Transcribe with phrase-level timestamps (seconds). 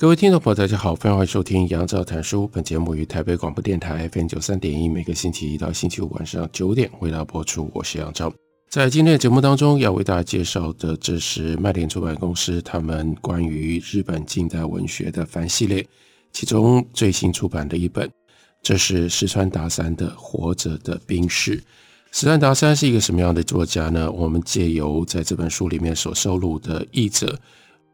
[0.00, 2.48] 各位听众朋友，大家好，欢迎收听杨照谈书。
[2.48, 7.70] 本节目于台北广播电台 FM 九三点一，每个星期一到星期五晚上九点为大家播出。
[7.74, 8.32] 我是杨照。
[8.70, 15.86] 在今天的节目当中，要为大家介绍的，这是麦田出版公司他们关于日本近代文学的番系列，
[16.32, 18.10] 其中最新出版的一本，
[18.62, 21.58] 这是石川达三的《活着的兵士》。
[22.10, 24.10] 石川达三是一个什么样的作家呢？
[24.10, 27.38] 我们借由在这本书里面所收录的译者。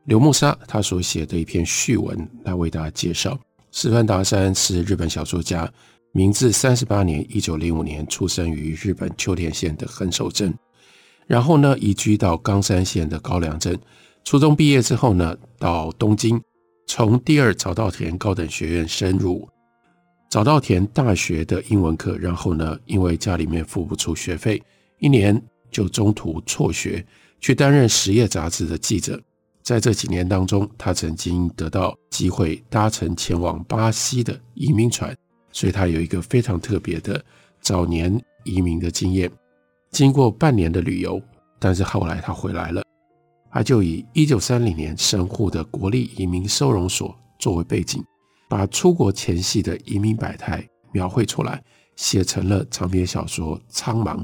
[0.07, 3.37] 刘木沙他所写的一篇序文来为大家介绍。
[3.73, 5.69] 石川达山是日本小说家，
[6.12, 10.55] 明治三十八年（一九零五年）出生于日本秋田县的横手镇，
[11.27, 13.77] 然后呢移居到冈山县的高梁镇。
[14.25, 16.41] 初中毕业之后呢，到东京，
[16.87, 19.49] 从第二早稻田高等学院升入
[20.31, 24.62] 早稻田大学的英文课，然后呢，因为家里面付不出学费，
[25.01, 27.05] 一年就中途辍学，
[27.41, 29.21] 去担任实业杂志的记者。
[29.67, 35.12] 在这几年当中，他曾经得到机会搭乘前往巴西的移民船，
[35.50, 37.20] 所以他有一个非常特别的
[37.61, 39.28] 早年移民的经验。
[39.91, 41.20] 经过半年的旅游，
[41.59, 42.84] 但是后来他回来了，
[43.50, 48.00] 他就以一九三零年神户的国立移民收容所作为背景，
[48.48, 51.61] 把出国前夕的移民百态描绘出来，
[51.97, 54.17] 写成了长篇小说《苍茫》。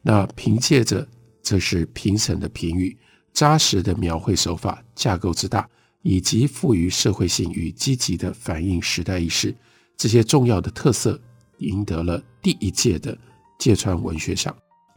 [0.00, 1.06] 那凭借着
[1.42, 2.96] 这是评审的评语。
[3.38, 5.64] 扎实的描绘手法、架构之大，
[6.02, 9.54] 以及富于社会性与积极的反映时代意识，
[9.96, 11.16] 这些重要的特色，
[11.58, 13.16] 赢得了第一届的
[13.56, 14.52] 芥川文学奖，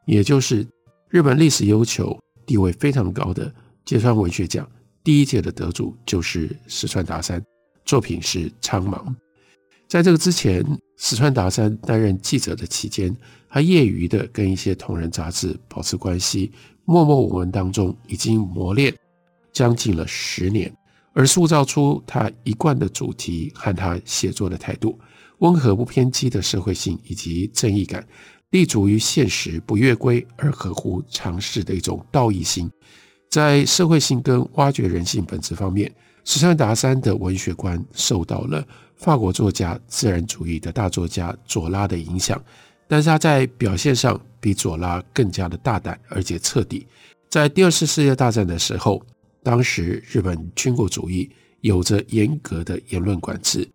[0.08, 0.68] 也就是
[1.10, 3.54] 日本历史悠久、地位非常高的
[3.86, 4.68] 芥川文学奖。
[5.04, 7.40] 第一届的得主就是石川达三，
[7.86, 9.06] 作品是《苍茫》。
[9.88, 10.66] 在这个之前，
[10.98, 13.16] 石川达三担任记者的期间，
[13.48, 16.52] 他业余的跟一些同人杂志保持关系。
[16.86, 18.94] 默默无闻当中，已经磨练
[19.54, 20.74] 将近了十年，
[21.14, 25.00] 而塑造出他一贯的主题和他写作的态度，
[25.40, 28.06] 温和不偏激的社会性以及正义感，
[28.50, 32.70] 立足于现实，不越规而合乎常识的一种道义心。
[33.30, 35.90] 在社会性跟挖掘人性本质方面，
[36.26, 38.66] 石川达三的文学观受到了
[38.98, 42.44] 法国作家自然主义的大作家左拉的影响。
[42.92, 46.86] 但是他在表现上比左拉更加的大胆，而且彻底。
[47.30, 49.02] 在第二次世界大战的时候，
[49.42, 51.32] 当时日本军国主义
[51.62, 53.66] 有着严格的言论管制，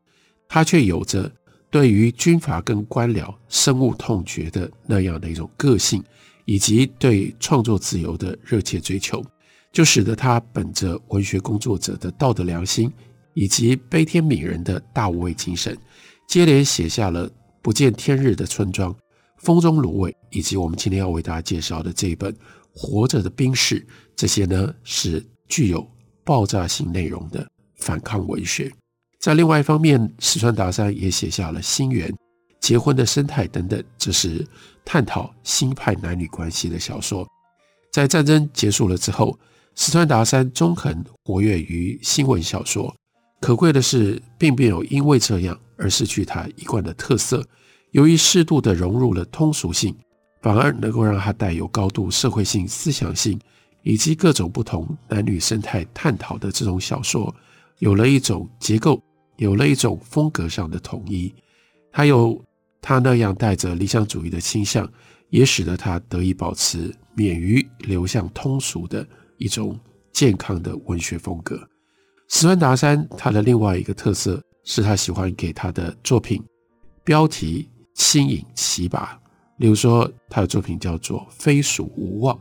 [0.46, 1.32] 他却有着
[1.70, 6.04] 对于军阀跟官僚深恶痛绝的那样的一种个性，
[6.44, 9.24] 以及对创作自由的热切追求，
[9.72, 12.92] 就使得他本着文学工作者的道德良心，
[13.32, 15.74] 以及悲天悯人的大无畏精神，
[16.28, 17.26] 接连写下了
[17.62, 18.94] 不见天日的村庄。
[19.46, 22.32] 风中芦苇，以及我们今天要为大家介绍的这一本
[22.74, 23.80] 《活着的兵士》，
[24.16, 25.88] 这些呢是具有
[26.24, 27.46] 爆炸性内容的
[27.76, 28.72] 反抗文学。
[29.20, 32.08] 在另外一方面，石川达三也写下了《心缘》、
[32.58, 34.44] 《结婚的生态》等等，这是
[34.84, 37.24] 探讨新派男女关系的小说。
[37.92, 39.38] 在战争结束了之后，
[39.76, 42.92] 石川达三中肯活跃于新闻小说。
[43.40, 47.46] 可贵的是，并没有因为这样而失去他一贯的特色。
[47.92, 49.94] 由于适度的融入了通俗性，
[50.42, 53.40] 反而能够让它带有高度社会性、思想性
[53.82, 57.34] 以及各种不同男女生态探讨的这种小说，
[57.78, 59.02] 有了一种结构，
[59.36, 61.32] 有了一种风格上的统一。
[61.90, 62.38] 还有
[62.82, 64.86] 他那样带着理想主义的倾向，
[65.30, 69.06] 也使得他得以保持免于流向通俗的
[69.38, 69.78] 一种
[70.12, 71.56] 健康的文学风格。
[72.28, 76.42] 石川达山他的另外一个特色是他喜欢给他的作品
[77.02, 77.66] 标题。
[77.96, 79.18] 新颖奇拔，
[79.56, 82.36] 例如说，他的作品叫做《非鼠无望》，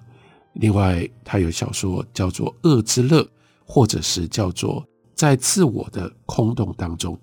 [0.53, 3.23] 另外他有小说叫做《恶之乐》，
[3.65, 4.81] 或者是叫做
[5.15, 7.15] 《在自我的空洞当中》，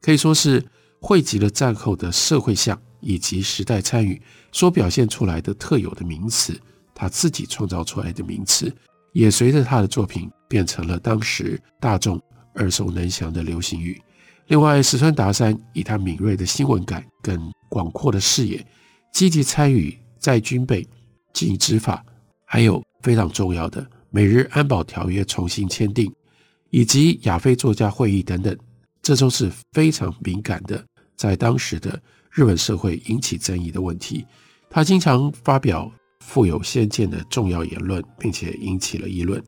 [0.00, 0.64] 可以说是
[1.00, 6.60] 汇集了战后的社会相以及时代参与所表现出来的特有的名词，
[6.92, 8.70] 他自己创造出来的名词，
[9.12, 12.20] 也随着他的作品变成了当时大众
[12.56, 14.02] 耳熟能详的流行语。
[14.48, 18.66] 另外，石川达三以他敏锐的新闻感跟广阔的视野，
[19.12, 20.86] 积极参与在军备、
[21.32, 22.04] 警执法，
[22.44, 26.12] 还有非常重要的美日安保条约重新签订，
[26.70, 28.56] 以及亚非作家会议等等，
[29.02, 30.84] 这都是非常敏感的，
[31.16, 34.26] 在当时的日本社会引起争议的问题。
[34.68, 35.90] 他经常发表
[36.20, 39.42] 富有先见的重要言论，并且引起了议论。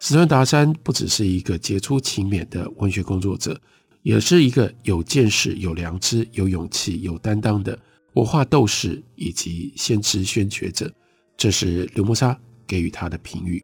[0.00, 3.60] 史川达山不只是一个杰出勤勉的文学工作者，
[4.02, 7.78] 也是一个有见识、有良知、有勇气、有担当的
[8.14, 10.92] 文化斗士以及先知先觉者。
[11.36, 13.62] 这是流木沙给予他的评语。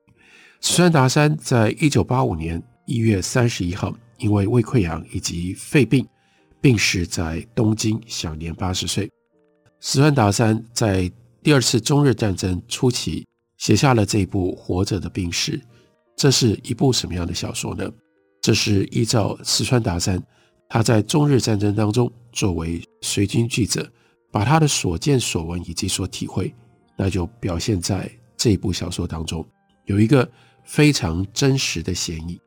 [0.60, 6.06] 石川达山在一九八五年一月三十一号，因为胃溃疡以及肺病
[6.60, 9.08] 病逝在东京，享年八十岁。
[9.80, 11.10] 石川达山在
[11.42, 13.24] 第二次中日战争初期
[13.58, 15.58] 写下了这一部《活着的兵士》，
[16.16, 17.88] 这是一部什么样的小说呢？
[18.48, 20.18] 这是依照四川达山
[20.70, 23.86] 他在中日战争当中作为随军记者，
[24.30, 26.54] 把他的所见所闻以及所体会，
[26.96, 29.46] 那就表现在这部小说当中，
[29.84, 30.26] 有一个。
[30.64, 32.40] 非常真实的嫌疑，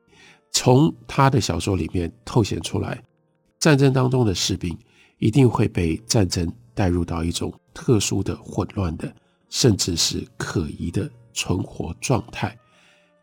[0.51, 2.99] 从他的小说里面透显出来，
[3.59, 4.75] 战争当中的士兵
[5.19, 9.11] 一定会被战争带入到一种特殊的、混乱的，
[9.49, 12.57] 甚至是可疑的存活状态，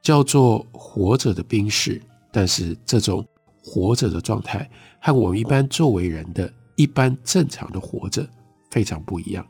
[0.00, 2.00] 叫做活着的兵士。
[2.38, 3.26] 但是这种
[3.60, 4.70] 活着的状态
[5.02, 8.24] 和我们一般作为人的一般正常的活着
[8.70, 9.44] 非常不一样。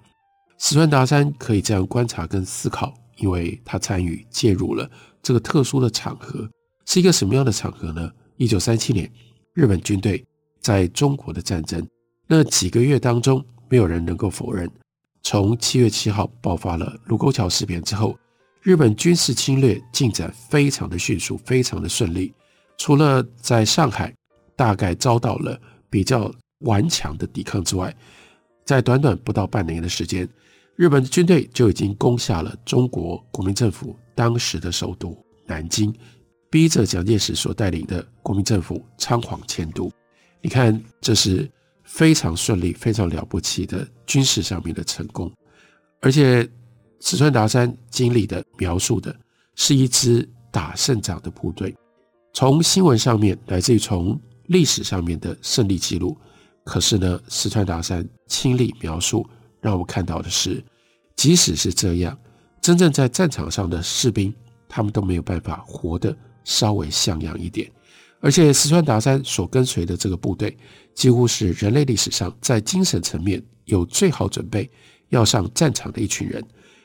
[0.56, 4.90] 石川达山可以这样观察跟思考，因为他参与介入了。
[5.22, 6.48] 这个特殊的场合
[6.86, 8.10] 是一个什么样的场合呢？
[8.38, 9.12] 一九三七年，
[9.52, 10.24] 日本军队
[10.58, 11.86] 在中国的战争，
[12.26, 14.66] 那几个月当中，没有人能够否认，
[15.22, 18.18] 从七月七号爆发了卢沟桥事变之后，
[18.62, 22.32] 日本军事侵略进展非常的迅速，非常的顺利。
[22.78, 24.14] 除了在上海
[24.56, 25.60] 大概遭到了
[25.90, 27.94] 比较顽强的抵抗之外，
[28.64, 30.28] 在短短不到半年的时间，
[30.76, 35.16] 日本的军队就已经攻下了中国国民政府当时的首都
[35.46, 35.94] 南京，
[36.50, 39.90] 逼着蒋介石所带领的国民政府仓皇迁都。
[40.40, 41.50] 你看，这是
[41.82, 45.32] 非常顺利、非常了不起的军事上面的成功。
[46.00, 46.48] 而且，
[47.00, 49.14] 四川达山经历的、描述的
[49.56, 51.74] 是一支打胜仗的部队。
[52.32, 56.16] 从新闻上面，来自于从历史上面的胜利记录。
[56.64, 59.26] 可是呢，石川达山亲历描述。
[59.60, 60.64] 让我们看到的是，
[61.16, 62.16] 即使是这样，
[62.60, 64.32] 真正在战场上的士兵，
[64.68, 67.68] 他们都没有办法活得稍微像样一点。
[68.20, 70.56] 而且，石川达山所跟随的这个部队，
[70.94, 74.70] 几乎是人类历史上在精神层面有最好准备
[75.08, 76.40] 要上战场的一群人。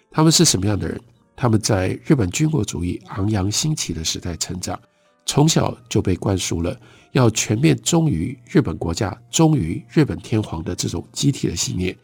[0.09, 0.99] 他们是什么样的人？
[1.35, 4.79] 他们在日本军国主义昂扬兴起的时代成长，
[5.25, 6.77] 从小就被灌输了
[7.11, 11.95] 要全面忠于日本国家、忠于日本天皇的这种集体的信念。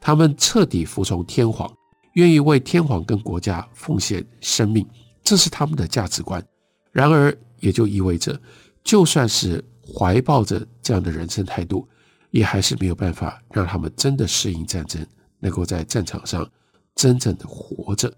[0.00, 1.70] 他们彻底服从天皇，
[2.14, 4.86] 愿意为天皇跟国家奉献生命，
[5.22, 6.42] 这是他们的价值观。
[6.90, 8.40] 然而，也就意味着，
[8.82, 11.86] 就算是怀抱着这样的人生态度，
[12.30, 15.04] 也还是没有办法让他们真的适应战争，
[15.38, 16.48] 能够在战场上
[16.94, 18.12] 真正的活着。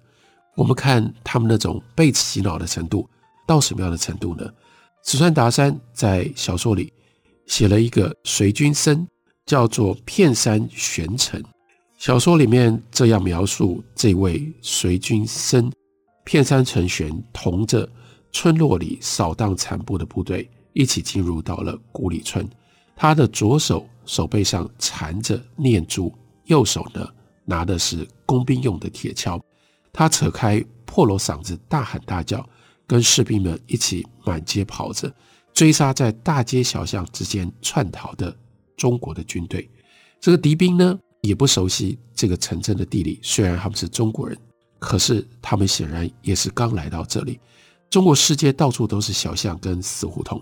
[0.54, 3.08] 我们看他们那种被洗脑的程度
[3.52, 4.50] 到什么样的程度呢？
[5.04, 6.90] 石川达山在小说里
[7.46, 9.06] 写了一个随军僧，
[9.44, 11.42] 叫做片山玄成。
[11.98, 15.70] 小说里面这样描述这位随军僧
[16.24, 17.86] 片山成玄，同着
[18.32, 22.48] 村落里扫荡残部的部队一起进入到了古里村。
[22.96, 26.10] 他的左手手背上缠着念珠，
[26.46, 27.06] 右手呢
[27.44, 29.38] 拿的是工兵用的铁锹。
[29.92, 32.48] 他扯开破锣嗓子大喊大叫，
[32.92, 35.10] 跟士兵们一起满街跑着，
[35.54, 38.36] 追杀在大街小巷之间窜逃的
[38.76, 39.66] 中国的军队。
[40.20, 44.36] 这个敌兵呢，也不熟悉这个城镇的地理，虽然他们是中国人，
[44.78, 47.40] 可是他们显然也是刚来到这里。
[47.88, 50.38] 中国世界到处都是小巷跟死胡同，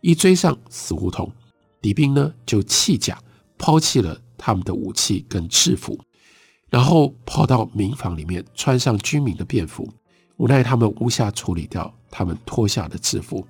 [0.00, 1.30] 一追上死胡同，
[1.80, 3.16] 敌兵呢就弃甲，
[3.56, 5.96] 抛弃了他们的武器跟制服，
[6.68, 9.88] 然后跑到民房里面穿上军民的便服，
[10.36, 13.46] 无奈他们无暇处理掉他们脱下的制服。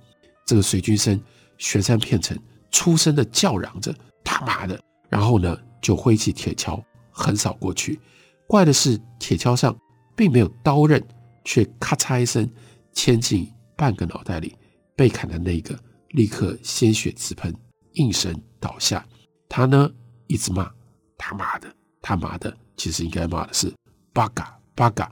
[0.46, 1.20] 这个随军生
[1.58, 2.38] 雪山片成
[2.70, 7.98] 出声的叫嚷着：“他妈的！”然后呢，就挥起铁锹横扫过去，
[8.46, 9.76] 怪的是铁锹上
[10.14, 11.02] 并没有刀刃，
[11.44, 12.48] 却咔嚓一声
[12.92, 14.54] 嵌进半个脑袋里。
[14.96, 15.76] 被砍的那个
[16.10, 17.52] 立刻鲜血直喷，
[17.94, 19.04] 应声倒下。
[19.48, 19.90] 他呢
[20.28, 20.70] 一直骂
[21.18, 23.72] 他妈的他妈的，其实应该骂的是
[24.12, 25.10] 八嘎八嘎。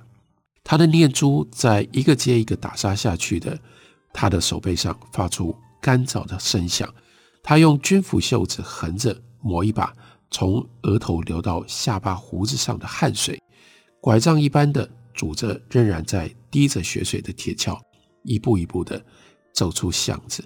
[0.65, 3.59] 他的念珠在一个接一个打杀下去的
[4.13, 6.93] 他的手背上发出干燥的声响。
[7.43, 9.93] 他用军服袖子横着抹一把。
[10.35, 13.39] 从额头流到下巴胡子上的汗水，
[14.01, 17.79] 拐杖一般的拄着仍然在滴着血水的铁锹，
[18.23, 19.05] 一步一步的
[19.53, 20.43] 走出巷子。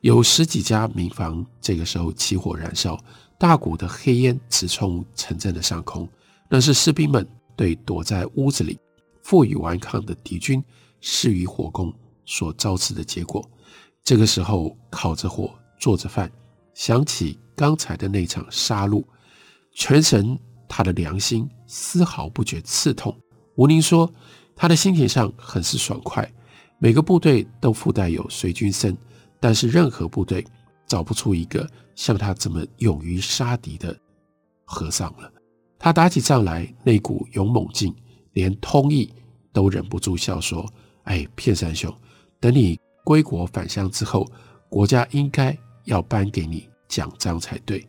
[0.00, 2.98] 有十几家民房，这个时候起火燃烧，
[3.38, 6.08] 大股的黑烟直冲城镇的上空。
[6.48, 8.76] 那是士兵们对躲在屋子里
[9.28, 10.64] 负隅顽抗的敌军
[11.02, 11.92] 施予火攻
[12.24, 13.46] 所招致的结果。
[14.02, 16.32] 这个时候，烤着火，做着饭，
[16.72, 19.04] 想起刚才的那场杀戮，
[19.74, 23.14] 全神他的良心丝毫不觉刺痛。
[23.56, 24.10] 吴宁说，
[24.56, 26.26] 他的心情上很是爽快。
[26.78, 28.96] 每个部队都附带有随军僧。
[29.38, 30.42] 但是任何部队
[30.86, 33.94] 找不出一个像他这么勇于杀敌的
[34.64, 35.30] 和尚了。
[35.78, 37.94] 他打起仗来那股勇猛劲，
[38.38, 39.12] 连通义
[39.52, 40.64] 都忍不住笑说
[41.02, 41.92] ：“哎，片山兄，
[42.38, 44.30] 等你归国返乡之后，
[44.68, 47.84] 国家应该要颁给你奖章才对。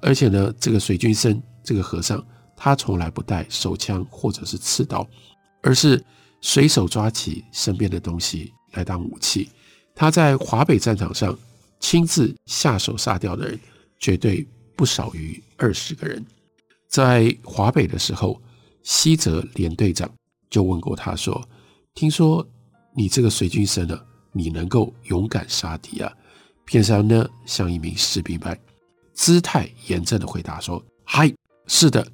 [0.00, 2.20] 而且呢，这个随军僧这个和尚，
[2.56, 5.06] 他从来不带手枪或者是刺刀，
[5.62, 6.04] 而是
[6.40, 9.48] 随手抓起身边的东西来当武器。”
[9.94, 11.38] 他在华北战场上
[11.78, 13.60] 亲自下手杀掉的人，
[14.00, 16.26] 绝对不少于二十个人。
[16.88, 18.42] 在华北的时候，
[18.86, 20.08] 西泽连队长
[20.48, 21.44] 就问过他说
[21.92, 22.46] ：“听说
[22.94, 24.00] 你这个随军僧呢，
[24.30, 26.12] 你能够勇敢杀敌啊？”
[26.64, 28.56] 片山呢，像一名士兵般，
[29.12, 31.34] 姿态严正的回答说：“嗨，
[31.66, 32.06] 是的。”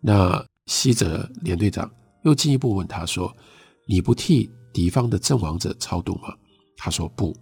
[0.00, 1.90] 那西泽连队长
[2.22, 3.36] 又进一步问他说
[3.84, 6.32] ：“你不替敌方的阵亡者超度吗？”
[6.78, 7.36] 他说不，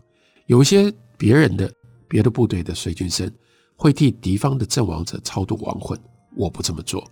[0.47, 1.71] 有一些别人的
[2.09, 3.31] 别的部队的随军僧
[3.77, 6.01] 会替敌方的阵亡者超度亡魂，
[6.35, 7.07] 我不这么做。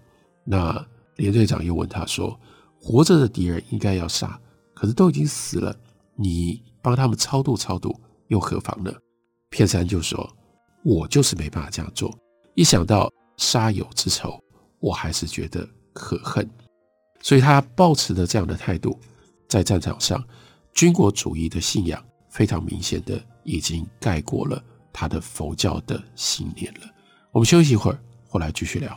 [0.45, 0.83] 那
[1.19, 2.37] 连队长又问他说
[2.81, 4.41] ：“活着的敌人应该要杀，
[4.75, 5.73] 可是都已经死了，
[6.17, 7.95] 你帮他们超度超度
[8.29, 8.93] 又何妨呢？”
[9.51, 10.29] 片山就说
[10.83, 12.13] ：“我就是没办法这样做，
[12.55, 14.43] 一想到杀友之仇，
[14.81, 16.49] 我还是觉得可恨。”
[17.23, 18.99] 所以他抱持着这样的态度，
[19.49, 20.23] 在战场上，
[20.73, 22.03] 军国主义的信仰。
[22.31, 26.81] 非常明显的，已经盖过了他的佛教的信念了。
[27.33, 27.99] 我们休息一会儿，
[28.29, 28.97] 回来继续聊。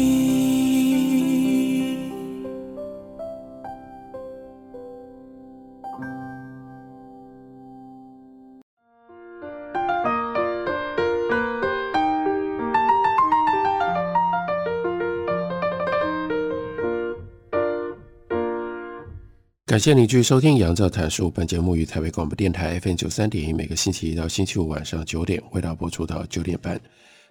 [19.71, 21.31] 感谢您继续收听杨照谈书。
[21.31, 26.77] 本节目于台北广播电台 FM 九三点一，每个星期一到星期五晚上九点，为大家播出到九点半。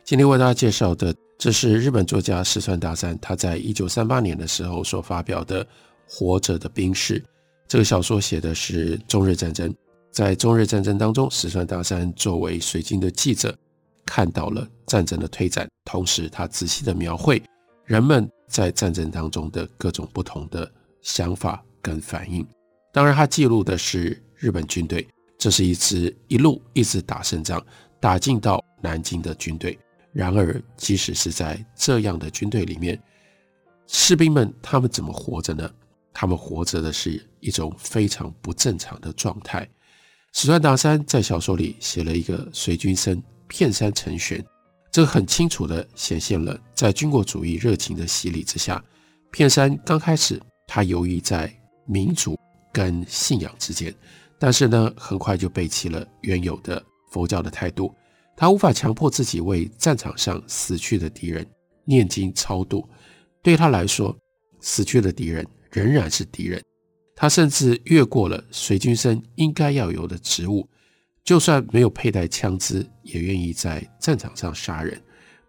[0.05, 5.63] 今天为大家介绍的，这是日本作家石川大山他在一九三八年的时候所发表的
[6.09, 7.21] 《活着的兵士》。
[7.69, 9.71] 这个小说写的是中日战争，
[10.11, 13.55] 在中日战争当中，石川大山作为随军的记者，
[14.07, 17.43] 看到了战争的推展，同时他仔细的描绘
[17.85, 21.63] 人们在战争当中的各种不同的想法。
[21.81, 22.47] 跟反应，
[22.93, 25.07] 当然他记录的是日本军队，
[25.39, 27.65] 这是一支一路一直打胜仗，
[28.01, 29.79] 打进到南京的军队。
[30.13, 33.01] 然而，即使是在这样的军队里面，
[33.87, 35.71] 士兵们他们怎么活着呢？
[36.13, 39.69] 他们活着的是一种非常不正常的状态。
[40.33, 44.45] 史川大山在小说里写了一个随军生片山成玄，
[44.91, 48.85] 这很清楚地显现了在军国主义热情的洗礼之下，
[49.31, 51.60] 片山刚开始他犹豫在。
[51.91, 52.39] 民主
[52.73, 53.93] 跟信仰之间，
[54.39, 56.81] 但是呢，很快就背弃了原有的
[57.11, 57.93] 佛教的态度。
[58.37, 61.45] 他无法强迫自己为战场上死去的敌人
[61.85, 62.89] 念经超度。
[63.43, 64.17] 对他来说，
[64.61, 66.63] 死去的敌人仍然是敌人。
[67.17, 70.67] 他甚至越过了随军僧应该要有的职务，
[71.25, 74.99] 就算没有佩戴枪支，也愿意在战场上杀人。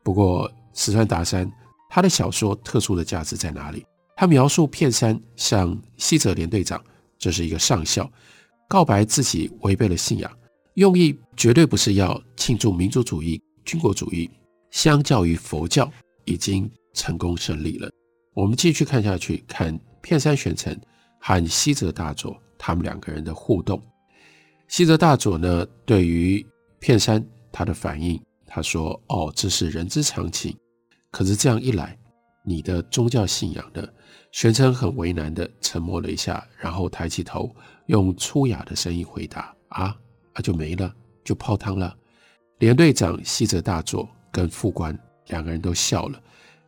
[0.03, 1.50] 不过，石川达山
[1.89, 3.86] 他的小说特殊的价值在哪里？
[4.21, 6.79] 他描述片山向西泽连队长，
[7.17, 8.07] 这是一个上校，
[8.69, 10.31] 告白自己违背了信仰，
[10.75, 14.29] 用意绝对不是要庆祝民族主义、军国主义，
[14.69, 15.91] 相较于佛教
[16.25, 17.89] 已经成功胜利了。
[18.35, 20.79] 我们继续看下去，看片山玄成
[21.19, 23.81] 和西泽大佐他们两个人的互动。
[24.67, 26.45] 西泽大佐呢，对于
[26.77, 30.55] 片山他的反应，他说：“哦，这是人之常情。
[31.09, 31.97] 可是这样一来，
[32.43, 33.88] 你的宗教信仰呢？”
[34.31, 37.53] 玄成很为难的沉默了一下，然后抬起头，
[37.88, 39.95] 用粗哑的声音回答：“啊，
[40.33, 40.93] 啊就没了，
[41.24, 41.93] 就泡汤了。
[42.60, 46.21] 连队长西泽大佐跟副官两个人都笑了。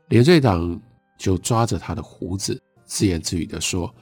[0.10, 0.82] 连队长
[1.18, 3.96] 就抓着他的胡子，自言自语地说：“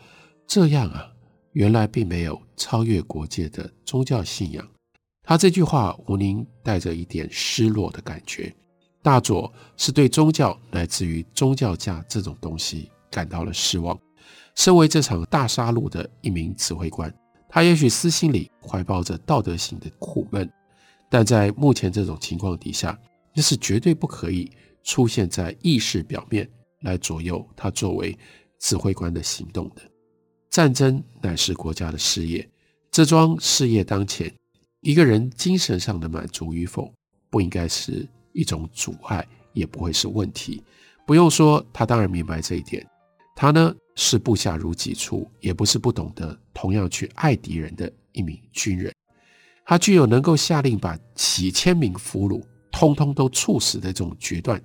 [0.47, 1.07] 这样啊，
[1.51, 4.67] 原来并没有超越国界的宗教信仰。”
[5.21, 8.51] 他这句话无宁带着一点失落的感觉。
[9.01, 13.99] 大佐是对宗教乃至于宗教家这种东西感到了失望。
[14.55, 17.13] 身为这场大杀戮的一名指挥官，
[17.49, 20.49] 他也许私心里怀抱着道德性的苦闷，
[21.09, 22.99] 但在目前这种情况底下，
[23.33, 24.51] 那是绝对不可以
[24.83, 26.47] 出现在意识表面
[26.81, 28.17] 来左右他作为
[28.59, 29.81] 指挥官的行动的。
[30.49, 32.47] 战争乃是国家的事业，
[32.91, 34.31] 这桩事业当前，
[34.81, 36.93] 一个人精神上的满足与否，
[37.29, 40.63] 不应该是一种阻碍，也不会是问题。
[41.05, 42.85] 不用说，他当然明白这一点。
[43.35, 48.93] 他呢，是部下如己出，也不是不懂得同样去爱敌人的一名军人。
[49.65, 54.61] 他具有能够下令把几千名俘虏通通都处死的这种决断。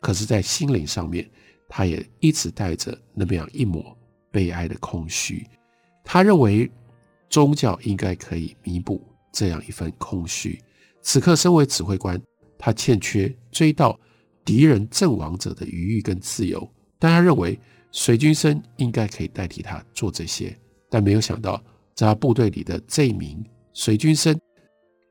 [0.00, 1.28] 可是，在心灵上面，
[1.68, 3.96] 他也一直带着那么样一抹
[4.30, 5.46] 悲哀的空虚。
[6.04, 6.70] 他认为
[7.30, 10.62] 宗教应该可以弥补这样一份空虚。
[11.00, 12.20] 此刻，身为指挥官，
[12.64, 13.94] 他欠缺追悼
[14.42, 16.66] 敌人阵亡者的余裕跟自由，
[16.98, 17.60] 但他认为。
[17.92, 20.58] 水军生应该可以代替他做这些，
[20.90, 21.62] 但没有想到，
[21.94, 23.40] 在他部队里的这一名
[23.72, 24.36] 水军生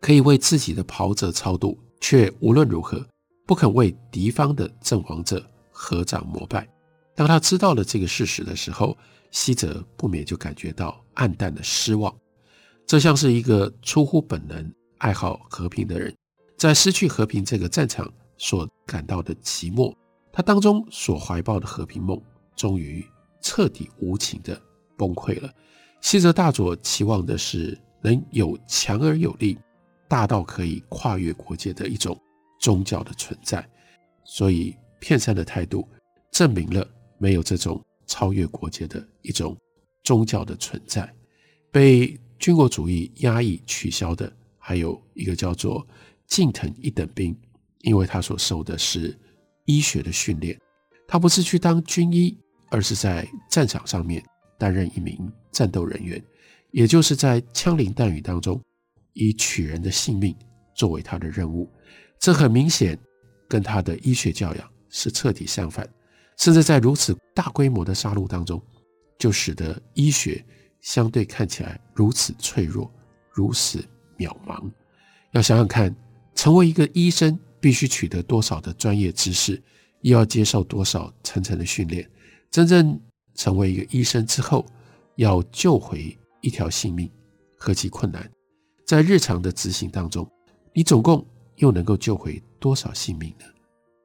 [0.01, 3.01] 可以为自己的袍泽超度，却无论如何
[3.47, 6.67] 不肯为敌方的阵亡者合掌膜拜。
[7.15, 8.97] 当他知道了这个事实的时候，
[9.31, 12.13] 西泽不免就感觉到黯淡的失望。
[12.85, 16.13] 这像是一个出乎本能、爱好和平的人，
[16.63, 19.93] 在失去和平这个战场所感到的寂寞，
[20.31, 22.17] 他当中所怀抱的和平梦。
[22.55, 23.05] 终于
[23.41, 24.57] 彻底无情地
[24.95, 25.53] 崩溃了。
[25.99, 29.59] 西泽大佐期望的是能有强而有力、
[30.07, 32.17] 大到可以跨越国界的一种
[32.61, 33.69] 宗教的存在，
[34.23, 35.85] 所以片山的态度
[36.31, 39.57] 证明了没有这种超越国界的一种
[40.01, 41.13] 宗教的存在。
[41.71, 45.85] 被军国主义压抑取消的还有一个叫做
[46.27, 47.35] 近藤一等兵，
[47.81, 49.17] 因为他所受的是
[49.65, 50.59] 医学的训练，
[51.07, 52.37] 他不是去当军医。
[52.75, 54.25] 而是在战场上面
[54.57, 56.19] 担任一名战斗人员，
[56.71, 58.59] 也就是在枪林弹雨当中，
[59.13, 60.35] 以取人的性命
[60.73, 61.71] 作为他的任务。
[62.17, 62.97] 这很明显
[63.47, 65.87] 跟他的医学教养是彻底相反，
[66.39, 68.59] 甚至在如此大规模的杀戮当中，
[69.19, 70.43] 就使得医学
[70.81, 72.91] 相对看起来如此脆弱，
[73.31, 74.67] 如此渺茫。
[75.33, 75.95] 要想想看，
[76.35, 79.61] 成为一个医生必须取得多少的专业知识，
[80.01, 82.09] 又要接受多少层层的训练。
[82.51, 82.99] 真正
[83.35, 84.65] 成为一个医生之后，
[85.15, 87.09] 要救回一条性命，
[87.57, 88.29] 何其困难！
[88.85, 90.29] 在日常的执行当中，
[90.73, 93.45] 你总共又能够救回多少性命呢？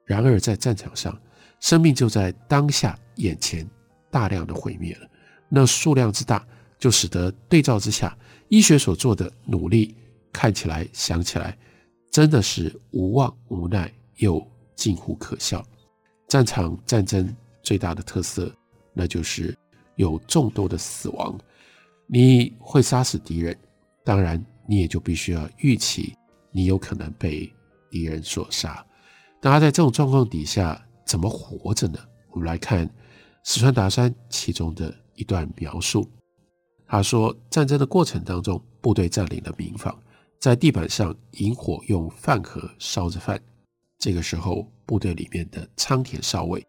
[0.05, 1.19] 然而在战场上，
[1.59, 3.69] 生命就在当下眼前
[4.09, 5.07] 大量的毁灭了。
[5.49, 6.47] 那数量之大，
[6.79, 9.95] 就使得对照之下，医学所做的努力
[10.31, 11.57] 看起来、想起来，
[12.19, 15.65] 真的是无望无奈又近乎可笑。
[16.27, 17.33] 战场战争。
[17.61, 18.51] 最大的特色，
[18.93, 19.55] 那就是
[19.95, 21.37] 有众多的死亡。
[22.07, 23.55] 你会杀死敌人，
[24.03, 26.15] 当然你也就必须要预期
[26.51, 27.51] 你有可能被
[27.91, 28.83] 敌人所杀。
[29.41, 31.99] 那他在这种状况底下怎么活着呢？
[32.31, 32.89] 我们来看
[33.43, 36.09] 石川达山其中的一段描述。
[36.87, 39.95] 他说，战争的过程当中，部队占领了民房，
[40.39, 43.39] 在地板上引火用饭盒烧着饭。
[43.97, 46.65] 这个时候，部队里面的仓田少尉。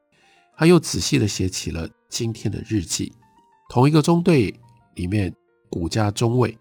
[0.56, 3.12] 他又仔细地写起了今天的日记。
[3.70, 4.52] 同一个中队
[4.96, 5.32] 里面，
[5.70, 6.58] 谷家中尉，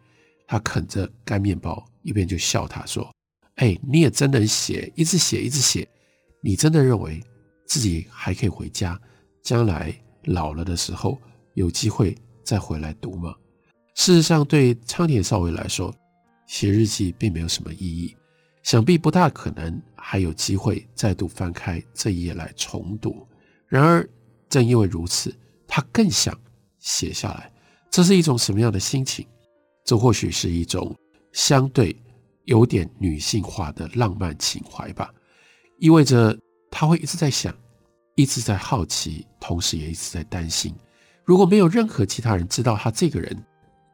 [0.47, 3.11] 他啃着干面包，一边就笑他说
[3.57, 5.85] ：“哎，你也真能写，一直写，一直写。
[6.41, 7.21] 你真的认为
[7.65, 8.97] 自己还可以回家，
[9.41, 9.93] 将来
[10.25, 11.19] 老了的时候
[11.55, 13.33] 有机会再回来读吗？”
[13.95, 15.93] 事实上，对仓田少尉来说，
[16.49, 18.17] 写日记并没有什么意义，
[18.63, 23.23] 想必不大可能还有机会再度翻开这一页来重读。
[23.67, 24.09] 然而，
[24.49, 25.31] 正因为如此，
[25.67, 26.35] 他更想
[26.79, 27.53] 写下来。
[27.91, 29.27] 这是一种什么样的心情？
[29.85, 30.95] 这或许是一种
[31.33, 31.95] 相对
[32.45, 35.13] 有点女性化的浪漫情怀吧。
[35.77, 36.35] 意味着
[36.71, 37.55] 他会一直在想，
[38.15, 40.73] 一直在好奇，同时也一直在担心。
[41.23, 43.37] 如果没有任何其他人知道他这个人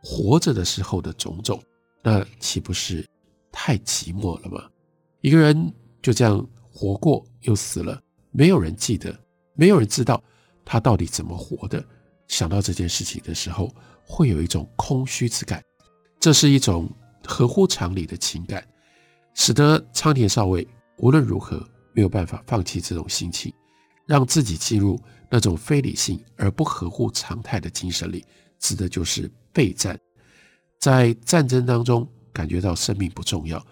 [0.02, 1.62] 活着的时候的种种，
[2.08, 3.04] 那岂不是
[3.52, 4.70] 太寂寞了吗？
[5.22, 9.20] 一个人就这样活过又死了，没有人记得。
[9.56, 10.24] 没有人知道
[10.64, 11.84] 他到底怎么活的。
[12.28, 13.74] 想到这件事情的时候，
[14.06, 15.64] 会有一种空虚之感。
[16.20, 16.88] 这是一种
[17.26, 18.64] 合乎常理的情感，
[19.34, 23.52] 使得仓田少尉无论如何没有办法放弃这种心情，
[24.06, 28.24] 让自己进入那种非理性而不合乎常态的精神里，
[28.60, 30.00] 指的就是备战，
[30.86, 33.66] 在战争当中感觉到生命不重要，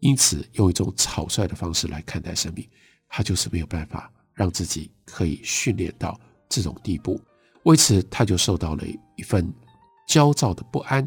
[0.00, 2.68] 因此用一种草率的方式来看待生命，
[3.08, 6.18] 他就是没有办法让自己可以训练到
[6.48, 7.20] 这种地步，
[7.62, 8.82] 为此他就受到了
[9.14, 9.48] 一份
[10.08, 11.06] 焦躁的不安，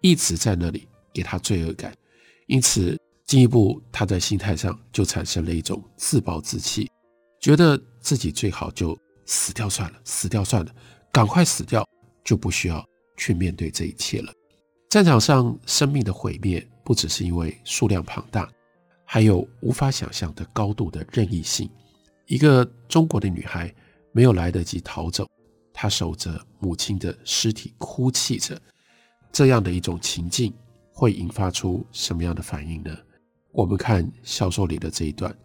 [0.00, 1.94] 一直在那里给他罪恶感，
[2.46, 6.90] 因此进一步他在心态上就产生了一种自暴自弃，
[7.38, 10.74] 觉得自己最好就死掉算了，死掉算了，
[11.12, 11.86] 赶快死掉，
[12.24, 12.82] 就不需要
[13.18, 14.32] 去面对这一切了。
[14.88, 18.48] 战场上生命的毁灭，不只是因为数量庞大，
[19.04, 21.68] 还有无法想象的高度的任意性。
[22.26, 23.72] 一个中国的女孩
[24.12, 25.26] 没有来得及逃走，
[25.72, 28.58] 她守着母亲的尸体哭泣着，
[29.32, 30.54] 这样的一种情境
[30.92, 32.96] 会引发出什么样的反应呢？
[33.52, 35.36] 我们看小说里的这一段，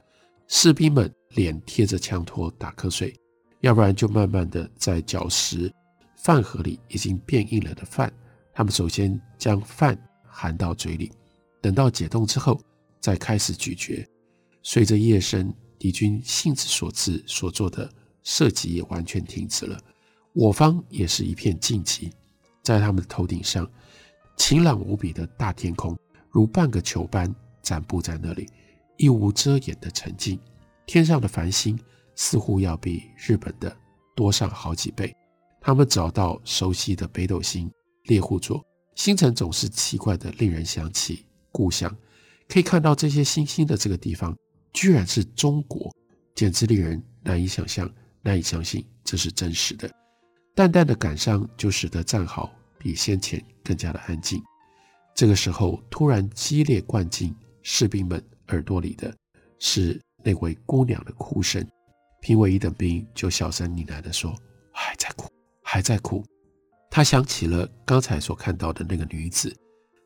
[0.47, 3.13] 士兵们脸贴着枪托打瞌睡，
[3.61, 5.73] 要不然就慢慢的在嚼食
[6.17, 8.11] 饭盒里已经变硬了的饭。
[8.53, 11.11] 他们首先将饭含到嘴里，
[11.61, 12.59] 等到解冻之后
[12.99, 14.07] 再开始咀嚼。
[14.63, 15.53] 随着夜深。
[15.81, 19.81] 敌军兴之所至所做的射击也完全停止了，
[20.31, 22.11] 我方也是一片静寂。
[22.61, 23.67] 在他们的头顶上，
[24.37, 25.97] 晴朗无比的大天空
[26.29, 27.33] 如半个球般
[27.63, 28.47] 展布在那里，
[28.95, 30.39] 一无遮掩的沉静。
[30.85, 31.79] 天上的繁星
[32.13, 33.75] 似乎要比日本的
[34.15, 35.11] 多上好几倍。
[35.59, 37.67] 他们找到熟悉的北斗星
[38.03, 38.63] 猎户座，
[38.95, 41.95] 星辰总是奇怪的，令人想起故乡。
[42.47, 44.35] 可以看到这些星星的这个地方。
[44.73, 45.93] 居然是中国，
[46.33, 49.91] 简直令人难以想象、难以相信这是真实的。
[50.55, 54.41] 淡淡的感伤就使得战壕比先前更加的安静。
[55.13, 59.13] 这个时候，突然激烈灌进士兵们耳朵里的
[59.59, 61.67] 是那位姑娘的哭声。
[62.21, 64.33] 评委一等兵就小声呢喃地说
[64.71, 65.29] ：“还在哭，
[65.63, 66.23] 还在哭。”
[66.93, 69.55] 他想起了刚才所看到的那个女子，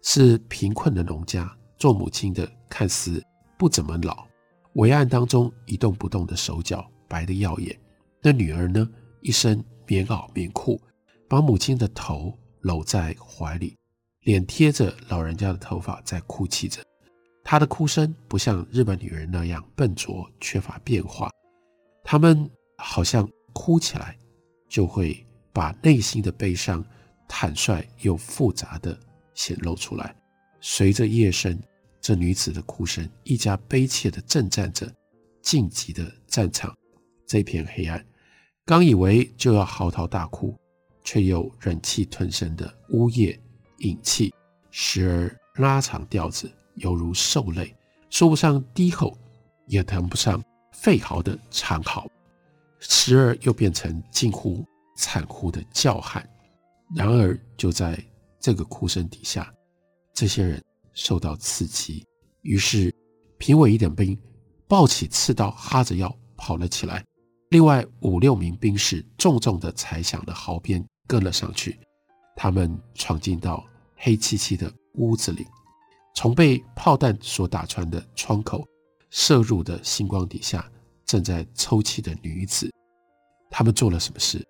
[0.03, 3.21] 是贫困的农家，做母亲的看似
[3.57, 4.23] 不怎么老。
[4.75, 7.75] 帷暗当中一动不动的手脚白得耀眼，
[8.21, 8.87] 那女儿呢？
[9.21, 10.79] 一身棉袄棉裤，
[11.27, 13.75] 把母亲的头搂在怀里，
[14.21, 16.83] 脸贴着老人家的头发在哭泣着。
[17.43, 21.31] 她的哭声不像日本女人那样笨拙缺乏变化，
[22.03, 24.15] 她们好像哭起来
[24.69, 25.24] 就会
[25.55, 26.85] 把内心的悲伤
[27.27, 28.95] 坦率又复杂地
[29.33, 30.15] 显露出来。
[30.61, 31.59] 随着夜深。
[32.01, 34.87] 这女子的哭声愈加悲切的震颤着
[35.41, 36.71] 晋级的战场，
[37.25, 38.05] 这片黑暗，
[38.63, 40.55] 刚以为就要嚎啕大哭，
[41.03, 43.35] 却又忍气吞声的呜咽
[43.79, 44.31] 饮气，
[44.69, 47.75] 时而拉长调子，犹如兽类，
[48.11, 49.17] 说不上低吼，
[49.65, 50.39] 也谈不上
[50.79, 52.07] 吠嚎的长嚎，
[52.77, 54.63] 时而又变成近乎
[54.95, 56.27] 惨呼的叫喊。
[56.95, 58.03] 然而，就在
[58.39, 59.53] 这个哭声底下，
[60.13, 60.63] 这些人。
[60.97, 62.05] 受到刺激，
[62.41, 62.89] 于是
[63.37, 64.17] 评委一等兵
[64.65, 67.03] 抱起刺刀，哈着腰跑了起来。
[67.49, 71.77] 另外五六名兵士重重地踩响了壕边，跟了上去。
[72.33, 73.61] 他们闯进到
[73.97, 75.45] 黑漆漆的屋子里，
[76.15, 78.65] 从被炮弹所打穿的窗口
[79.09, 80.65] 射入的星光底下，
[81.05, 82.73] 正在抽泣的女子。
[83.51, 84.41] 他们做了什么事？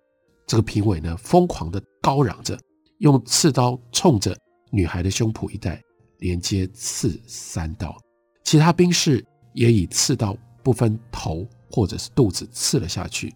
[0.46, 2.58] 这个评委呢，疯狂地高嚷着，
[2.98, 4.36] 用刺刀冲着
[4.70, 5.82] 女孩的胸脯一带。
[6.20, 7.94] 连接刺三刀，
[8.42, 13.34] 其他兵士也以刺刀不分头或者是肚子刺了下去。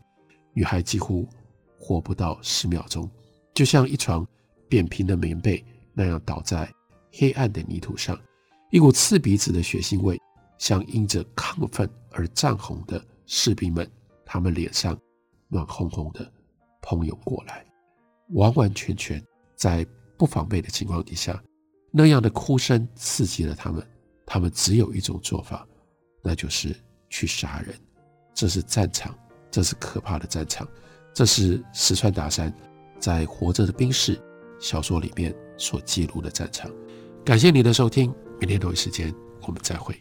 [0.55, 1.29] 女孩几乎
[1.79, 3.07] 活不到十秒钟，
[3.53, 4.27] 就像一床
[4.67, 6.73] 扁平的棉被那样倒在
[7.13, 8.19] 黑暗的泥土上。
[8.71, 10.19] 一股刺鼻子的血腥味，
[10.57, 13.87] 像因着亢奋而涨红的士兵们，
[14.25, 14.99] 他们脸上
[15.49, 16.33] 暖烘烘的
[16.97, 17.65] 洂涌过来，
[18.31, 19.23] 完完全全
[19.57, 19.87] 在
[20.19, 21.43] 不防备的情况底下。
[21.93, 23.87] 那样的哭声刺激了他们，
[24.27, 25.67] 他们只有一种做法，
[26.23, 26.75] 那就是
[27.09, 27.75] 去杀人。
[28.33, 29.15] 这是战场，
[29.51, 30.67] 这是可怕的战场，
[31.13, 32.55] 这是石川达山
[32.99, 34.17] 在《活着的兵士》
[34.61, 36.71] 小说里面所记录的战场。
[37.25, 40.01] 感谢你的收听，明天同一时间我们再会。